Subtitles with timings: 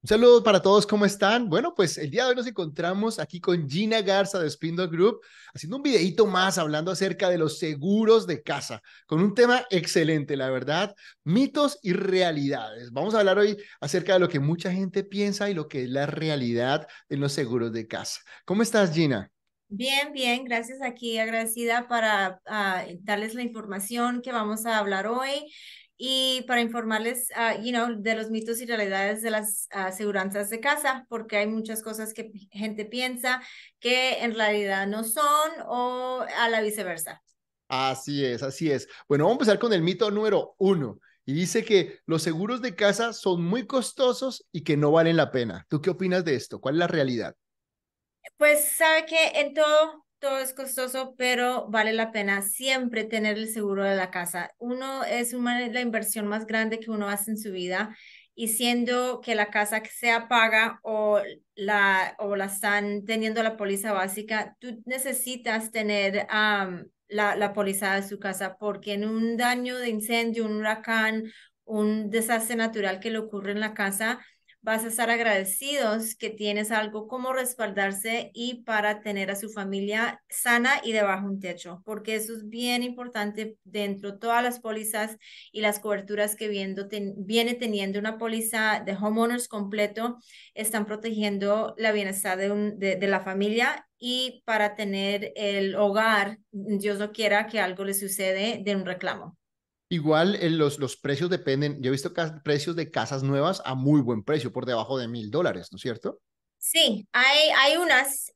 [0.00, 1.48] Un saludo para todos, ¿cómo están?
[1.48, 5.20] Bueno, pues el día de hoy nos encontramos aquí con Gina Garza de Spindle Group,
[5.52, 10.36] haciendo un videito más hablando acerca de los seguros de casa, con un tema excelente,
[10.36, 12.92] la verdad, mitos y realidades.
[12.92, 15.90] Vamos a hablar hoy acerca de lo que mucha gente piensa y lo que es
[15.90, 18.20] la realidad en los seguros de casa.
[18.44, 19.32] ¿Cómo estás, Gina?
[19.66, 25.44] Bien, bien, gracias aquí, agradecida para ah, darles la información que vamos a hablar hoy
[25.98, 30.60] y para informarles, uh, you know, de los mitos y realidades de las aseguranzas de
[30.60, 33.42] casa, porque hay muchas cosas que gente piensa
[33.80, 37.20] que en realidad no son o a la viceversa.
[37.66, 38.88] Así es, así es.
[39.08, 41.00] Bueno, vamos a empezar con el mito número uno.
[41.26, 45.30] Y dice que los seguros de casa son muy costosos y que no valen la
[45.30, 45.66] pena.
[45.68, 46.60] ¿Tú qué opinas de esto?
[46.60, 47.36] ¿Cuál es la realidad?
[48.38, 53.48] Pues sabe que en todo todo es costoso, pero vale la pena siempre tener el
[53.48, 54.50] seguro de la casa.
[54.58, 57.96] Uno es una, la inversión más grande que uno hace en su vida
[58.34, 61.20] y siendo que la casa sea paga o
[61.54, 66.26] la, o la están teniendo la póliza básica, tú necesitas tener
[67.08, 71.24] la, la póliza de su casa porque en un daño de incendio, un huracán,
[71.64, 74.20] un desastre natural que le ocurre en la casa,
[74.60, 80.22] vas a estar agradecidos que tienes algo como respaldarse y para tener a su familia
[80.28, 85.16] sana y debajo un techo, porque eso es bien importante dentro de todas las pólizas
[85.52, 90.18] y las coberturas que viendo viene teniendo una póliza de homeowners completo,
[90.54, 96.38] están protegiendo la bienestar de, un, de, de la familia y para tener el hogar,
[96.52, 99.36] Dios no quiera que algo le sucede de un reclamo.
[99.90, 102.12] Igual eh, los, los precios dependen, yo he visto
[102.44, 105.82] precios de casas nuevas a muy buen precio, por debajo de mil dólares, ¿no es
[105.82, 106.20] cierto?
[106.60, 108.32] Sí, hay, hay unas,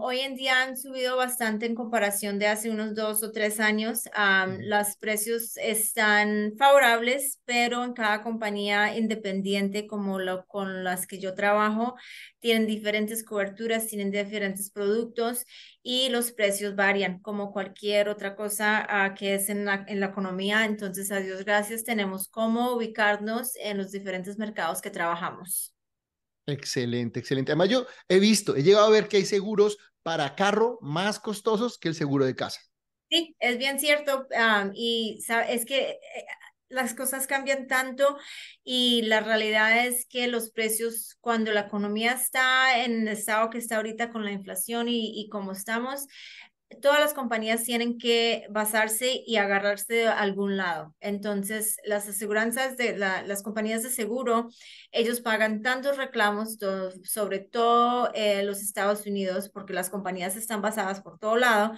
[0.00, 4.04] hoy en día han subido bastante en comparación de hace unos dos o tres años.
[4.60, 11.34] Los precios están favorables, pero en cada compañía independiente como lo, con las que yo
[11.34, 11.94] trabajo,
[12.40, 15.44] tienen diferentes coberturas, tienen diferentes productos
[15.82, 20.06] y los precios varían como cualquier otra cosa ah, que es en la, en la
[20.06, 20.64] economía.
[20.64, 25.75] Entonces, a Dios gracias, tenemos cómo ubicarnos en los diferentes mercados que trabajamos.
[26.46, 27.52] Excelente, excelente.
[27.52, 31.78] Además, yo he visto, he llegado a ver que hay seguros para carro más costosos
[31.78, 32.60] que el seguro de casa.
[33.10, 34.26] Sí, es bien cierto.
[34.74, 35.18] y
[35.48, 35.98] es que eh,
[36.68, 38.18] las cosas cambian tanto
[38.64, 43.58] y la realidad es que los precios, cuando la economía está en el estado que
[43.58, 46.06] está ahorita con la inflación y, y como estamos,
[46.82, 50.94] todas las compañías tienen que basarse y agarrarse de algún lado.
[51.00, 54.48] Entonces, las aseguranzas de las compañías de seguro,
[54.90, 56.58] ellos pagan tantos reclamos,
[57.04, 61.72] sobre todo eh, los Estados Unidos, porque las compañías están basadas por todo lado.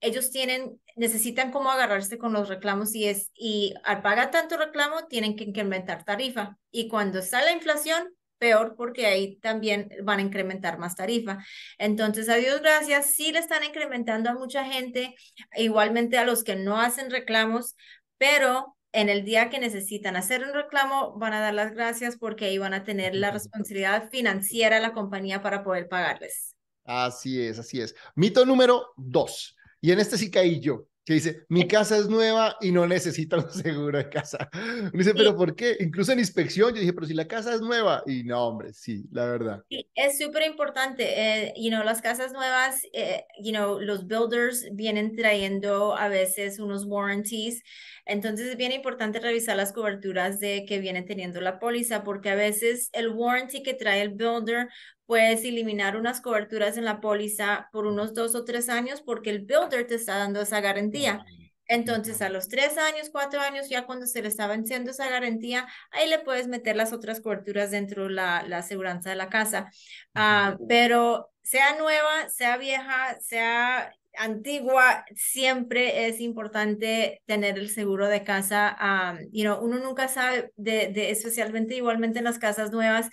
[0.00, 5.06] Ellos tienen, necesitan cómo agarrarse con los reclamos y es, y al pagar tanto reclamo,
[5.06, 6.58] tienen que incrementar tarifa.
[6.72, 11.38] Y cuando está la inflación, peor porque ahí también van a incrementar más tarifa.
[11.78, 15.14] Entonces, a Dios gracias, sí le están incrementando a mucha gente,
[15.56, 17.76] igualmente a los que no hacen reclamos,
[18.18, 22.46] pero en el día que necesitan hacer un reclamo, van a dar las gracias porque
[22.46, 26.56] ahí van a tener la responsabilidad financiera de la compañía para poder pagarles.
[26.84, 27.94] Así es, así es.
[28.16, 29.56] Mito número dos.
[29.80, 33.36] Y en este sí caí yo que dice, mi casa es nueva y no necesita
[33.36, 34.48] un seguro de casa.
[34.52, 35.76] Me dice, pero ¿por qué?
[35.80, 38.02] Incluso en inspección, yo dije, pero si la casa es nueva.
[38.06, 39.64] Y no, hombre, sí, la verdad.
[39.68, 41.04] Sí, es súper importante.
[41.06, 46.60] Eh, you know, las casas nuevas, eh, you know, los builders vienen trayendo a veces
[46.60, 47.62] unos warranties.
[48.06, 52.36] Entonces es bien importante revisar las coberturas de que viene teniendo la póliza, porque a
[52.36, 54.68] veces el warranty que trae el builder
[55.06, 59.40] puedes eliminar unas coberturas en la póliza por unos dos o tres años porque el
[59.40, 61.24] builder te está dando esa garantía.
[61.66, 65.66] Entonces, a los tres años, cuatro años, ya cuando se le está venciendo esa garantía,
[65.90, 69.70] ahí le puedes meter las otras coberturas dentro de la, la aseguranza de la casa.
[70.14, 78.24] Ah, pero sea nueva, sea vieja, sea antigua, siempre es importante tener el seguro de
[78.24, 78.76] casa.
[78.80, 83.08] Um, you know, uno nunca sabe, de, de, especialmente igualmente en las casas nuevas,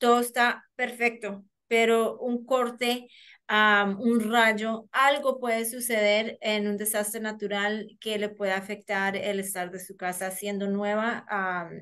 [0.00, 3.06] todo está perfecto, pero un corte,
[3.48, 9.70] un rayo, algo puede suceder en un desastre natural que le pueda afectar el estar
[9.70, 11.24] de su casa siendo nueva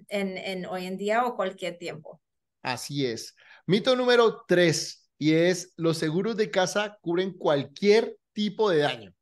[0.08, 2.20] en, en hoy en día o cualquier tiempo.
[2.62, 3.34] Así es.
[3.66, 9.14] Mito número tres, y es los seguros de casa cubren cualquier tipo de daño.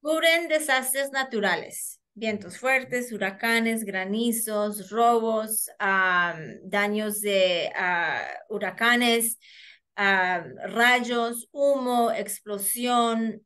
[0.00, 5.68] Cubren desastres naturales vientos fuertes, huracanes, granizos, robos,
[6.62, 7.72] daños de
[8.48, 9.38] huracanes,
[9.96, 13.42] rayos, humo, explosión,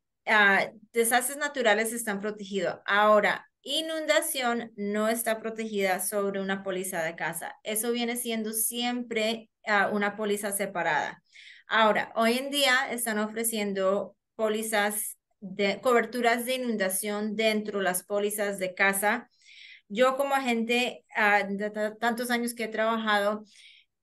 [0.93, 2.79] desastres naturales están protegidos.
[2.87, 7.55] Ahora, inundación no está protegida sobre una póliza de casa.
[7.65, 9.51] Eso viene siendo siempre
[9.93, 11.23] una póliza separada.
[11.67, 18.59] Ahora, hoy en día están ofreciendo pólizas de coberturas de inundación dentro de las pólizas
[18.59, 19.31] de casa.
[19.89, 23.45] Yo como agente ah, de tantos años que he trabajado,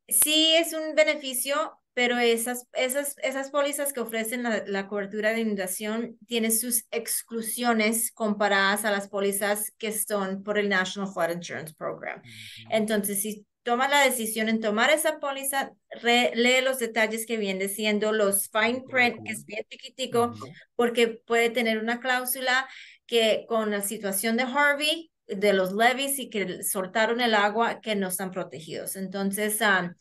[0.08, 6.18] sí es un beneficio, pero esas, esas, esas pólizas que ofrecen la, cobertura de inundación
[6.28, 12.22] tienen sus exclusiones comparadas a las pólizas que son por el National Flood Insurance Program.
[12.70, 15.72] Entonces, si toma la decisión en tomar esa póliza,
[16.04, 20.34] lee los detalles que viene siendo los fine print, que es bien chiquitico,
[20.76, 22.70] porque puede tener una cláusula
[23.08, 27.96] que con la situación de Harvey, de los levees y que soltaron el agua, que
[27.96, 28.96] no están protegidos.
[28.96, 29.96] Entonces, um,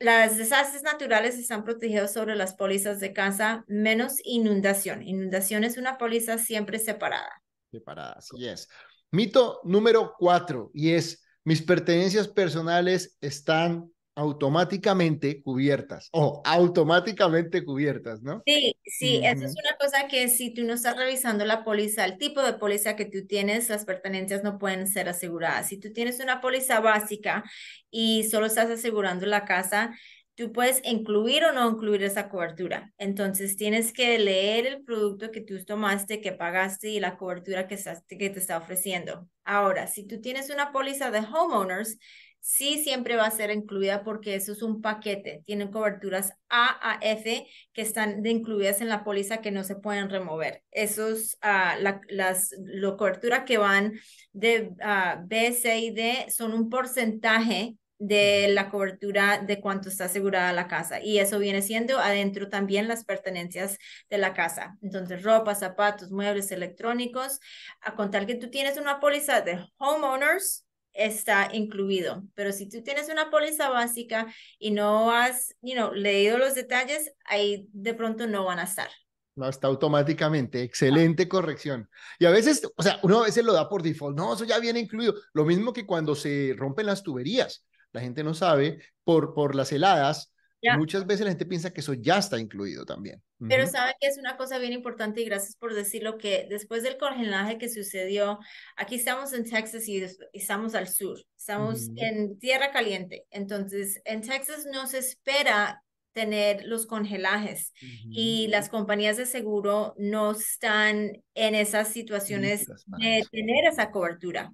[0.00, 5.04] las desastres naturales están protegidos sobre las pólizas de casa, menos inundación.
[5.04, 7.30] Inundación es una póliza siempre separada.
[7.70, 8.68] Separada, así es.
[9.12, 18.42] Mito número cuatro, y es, mis pertenencias personales están automáticamente cubiertas o automáticamente cubiertas, ¿no?
[18.44, 22.18] Sí, sí, eso es una cosa que si tú no estás revisando la póliza, el
[22.18, 25.68] tipo de póliza que tú tienes, las pertenencias no pueden ser aseguradas.
[25.68, 27.44] Si tú tienes una póliza básica
[27.90, 29.94] y solo estás asegurando la casa,
[30.36, 32.92] tú puedes incluir o no incluir esa cobertura.
[32.98, 37.76] Entonces tienes que leer el producto que tú tomaste, que pagaste y la cobertura que,
[37.76, 39.28] que te está ofreciendo.
[39.44, 41.98] Ahora, si tú tienes una póliza de homeowners,
[42.40, 45.42] sí siempre va a ser incluida porque eso es un paquete.
[45.46, 50.10] Tienen coberturas A a F que están incluidas en la póliza que no se pueden
[50.10, 50.62] remover.
[50.70, 53.94] Esos, uh, la, las lo, cobertura que van
[54.32, 60.04] de uh, B, C y D son un porcentaje de la cobertura de cuánto está
[60.04, 61.00] asegurada la casa.
[61.00, 63.78] Y eso viene siendo adentro también las pertenencias
[64.10, 64.76] de la casa.
[64.82, 67.40] Entonces, ropa, zapatos, muebles electrónicos.
[67.80, 72.24] A contar que tú tienes una póliza de homeowners, está incluido.
[72.34, 74.26] Pero si tú tienes una póliza básica
[74.58, 78.88] y no has, you know, leído los detalles, ahí de pronto no van a estar.
[79.36, 80.62] No, está automáticamente.
[80.62, 81.90] Excelente corrección.
[82.18, 84.16] Y a veces, o sea, uno a veces lo da por default.
[84.16, 85.14] No, eso ya viene incluido.
[85.34, 87.66] Lo mismo que cuando se rompen las tuberías.
[87.96, 90.32] La gente no sabe por, por las heladas
[90.74, 93.22] Muchas veces la gente piensa que eso ya está incluido también.
[93.48, 96.96] Pero sabe que es una cosa bien importante y gracias por decirlo que después del
[96.96, 98.38] congelaje que sucedió,
[98.76, 103.26] aquí estamos en Texas y estamos al sur, estamos en tierra caliente.
[103.30, 105.82] Entonces, en Texas no se espera
[106.16, 107.74] tener los congelajes.
[108.10, 112.66] Y las compañías de seguro no están en esas situaciones
[112.98, 114.50] de tener esa cobertura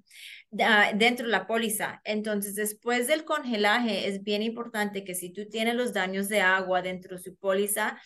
[0.51, 2.03] dentro de la póliza.
[2.05, 6.83] Entonces, después del congelaje, es bien importante que si tú tienes los daños de agua
[6.83, 7.97] dentro de su póliza,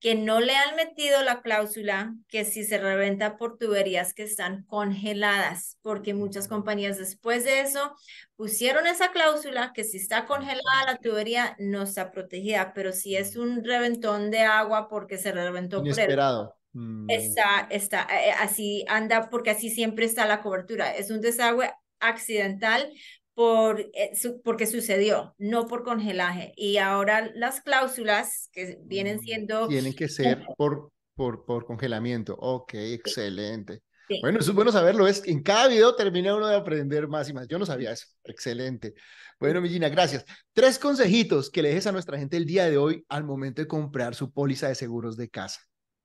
[0.00, 4.62] que no le han metido la cláusula que si se reventa por tuberías que están
[4.64, 7.96] congeladas, porque muchas compañías después de eso
[8.36, 13.34] pusieron esa cláusula que si está congelada la tubería no está protegida, pero si es
[13.34, 16.56] un reventón de agua porque se reventó Inesperado.
[16.72, 17.10] por mm.
[17.10, 20.94] Está, está, eh, así anda, porque así siempre está la cobertura.
[20.94, 22.88] Es un desagüe accidental
[23.38, 24.10] por, eh,
[24.42, 26.52] porque sucedió, no por congelaje.
[26.56, 29.68] Y ahora las cláusulas que vienen mm, siendo...
[29.68, 32.34] Tienen que ser por, por, por congelamiento.
[32.34, 33.84] Ok, excelente.
[34.22, 35.06] Bueno, eso es bueno saberlo.
[35.06, 37.46] Es en cada video termina uno de aprender más y más.
[37.46, 38.06] Yo no sabía eso.
[38.24, 38.94] Excelente.
[39.38, 40.24] Bueno, Millina, gracias.
[40.52, 43.68] Tres consejitos que le dejes a nuestra gente el día de hoy al momento de
[43.68, 45.60] comprar su póliza de seguros de casa.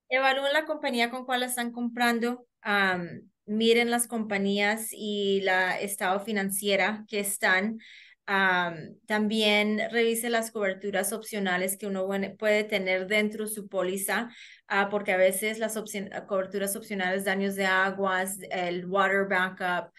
[0.08, 2.46] Evalúen la compañía con cual están comprando
[3.46, 7.80] miren las compañías y la estado financiera que están.
[9.06, 12.08] también revise las coberturas opcionales que uno
[12.40, 14.30] puede tener dentro de su póliza,
[14.68, 15.78] ah, porque a veces las
[16.28, 19.92] coberturas opcionales, daños de aguas, el water backup,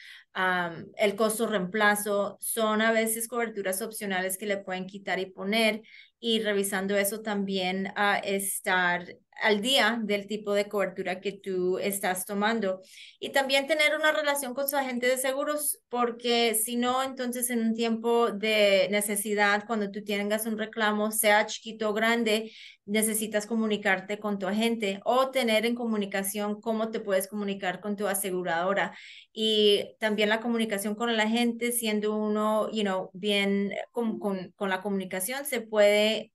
[0.96, 5.82] el costo reemplazo, son a veces coberturas opcionales que le pueden quitar y poner
[6.18, 9.04] y revisando eso también a estar
[9.42, 12.80] al día del tipo de cobertura que tú estás tomando.
[13.18, 17.60] Y también tener una relación con su agente de seguros porque si no entonces en
[17.60, 22.52] un tiempo de necesidad cuando tú tengas un reclamo sea chiquito o grande
[22.86, 28.06] necesitas comunicarte con tu agente o tener en comunicación cómo te puedes comunicar con tu
[28.06, 28.96] aseguradora.
[29.32, 34.70] Y también la comunicación con el agente siendo uno you know bien con, con, con
[34.70, 36.33] la comunicación se puede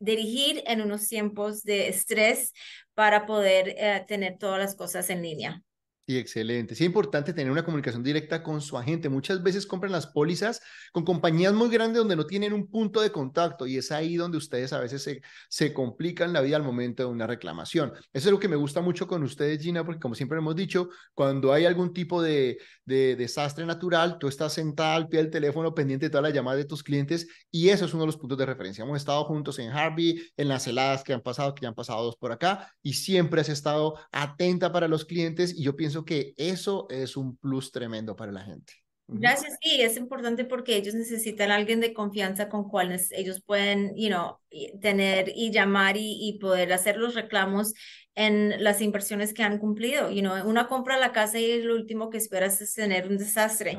[0.00, 2.52] dirigir en unos tiempos de estrés
[2.94, 5.62] para poder eh, tener todas las cosas en línea.
[6.10, 6.74] Sí, excelente.
[6.74, 9.08] Sí, es importante tener una comunicación directa con su agente.
[9.08, 13.12] Muchas veces compran las pólizas con compañías muy grandes donde no tienen un punto de
[13.12, 17.04] contacto y es ahí donde ustedes a veces se, se complican la vida al momento
[17.04, 17.92] de una reclamación.
[18.12, 20.88] Eso es lo que me gusta mucho con ustedes, Gina, porque como siempre hemos dicho,
[21.14, 25.76] cuando hay algún tipo de, de desastre natural, tú estás sentada al pie del teléfono
[25.76, 28.36] pendiente de todas las llamadas de tus clientes y eso es uno de los puntos
[28.36, 28.82] de referencia.
[28.82, 32.02] Hemos estado juntos en Harvey, en las heladas que han pasado, que ya han pasado
[32.02, 36.34] dos por acá y siempre has estado atenta para los clientes y yo pienso que
[36.36, 38.74] eso es un plus tremendo para la gente.
[39.12, 43.92] Gracias, sí, es importante porque ellos necesitan a alguien de confianza con cuales ellos pueden,
[43.96, 44.36] you know,
[44.80, 47.74] tener y llamar y, y, poder hacer los reclamos
[48.14, 50.10] en las inversiones que han cumplido.
[50.10, 53.18] You know, una compra a la casa y lo último que esperas es tener un
[53.18, 53.78] desastre.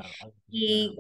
[0.50, 0.98] y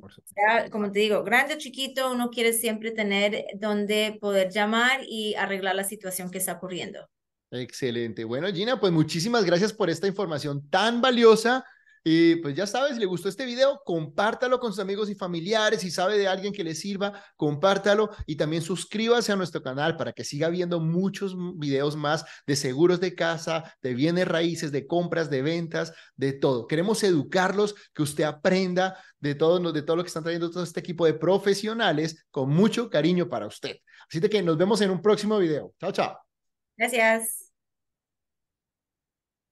[0.71, 5.75] como te digo, grande o chiquito, uno quiere siempre tener donde poder llamar y arreglar
[5.75, 7.09] la situación que está ocurriendo.
[7.51, 8.23] Excelente.
[8.23, 11.65] Bueno, Gina, pues muchísimas gracias por esta información tan valiosa.
[12.03, 15.81] Y pues ya sabes, si le gustó este video, compártalo con sus amigos y familiares.
[15.81, 20.11] Si sabe de alguien que le sirva, compártalo y también suscríbase a nuestro canal para
[20.11, 25.29] que siga viendo muchos videos más de seguros de casa, de bienes raíces, de compras,
[25.29, 26.65] de ventas, de todo.
[26.65, 30.79] Queremos educarlos, que usted aprenda de todo, de todo lo que están trayendo todo este
[30.79, 33.77] equipo de profesionales con mucho cariño para usted.
[34.09, 35.75] Así que nos vemos en un próximo video.
[35.79, 36.30] Chao, chao.
[36.81, 37.50] Gracias.